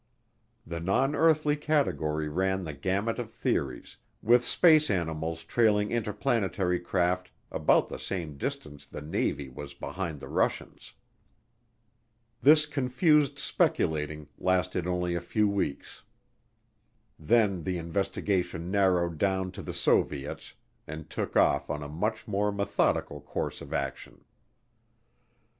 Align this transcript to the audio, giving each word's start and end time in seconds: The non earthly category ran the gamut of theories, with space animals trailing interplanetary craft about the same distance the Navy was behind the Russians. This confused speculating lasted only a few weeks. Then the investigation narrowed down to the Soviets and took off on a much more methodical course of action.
The 0.65 0.79
non 0.79 1.13
earthly 1.13 1.55
category 1.55 2.27
ran 2.27 2.63
the 2.63 2.73
gamut 2.73 3.19
of 3.19 3.31
theories, 3.31 3.97
with 4.23 4.43
space 4.43 4.89
animals 4.89 5.43
trailing 5.43 5.91
interplanetary 5.91 6.79
craft 6.79 7.29
about 7.51 7.87
the 7.87 7.99
same 7.99 8.35
distance 8.35 8.87
the 8.87 9.03
Navy 9.03 9.47
was 9.47 9.75
behind 9.75 10.19
the 10.19 10.27
Russians. 10.27 10.93
This 12.41 12.65
confused 12.65 13.37
speculating 13.37 14.27
lasted 14.39 14.87
only 14.87 15.13
a 15.13 15.21
few 15.21 15.47
weeks. 15.47 16.01
Then 17.19 17.61
the 17.61 17.77
investigation 17.77 18.71
narrowed 18.71 19.19
down 19.19 19.51
to 19.51 19.61
the 19.61 19.71
Soviets 19.71 20.55
and 20.87 21.11
took 21.11 21.37
off 21.37 21.69
on 21.69 21.83
a 21.83 21.87
much 21.87 22.27
more 22.27 22.51
methodical 22.51 23.21
course 23.21 23.61
of 23.61 23.71
action. 23.71 24.25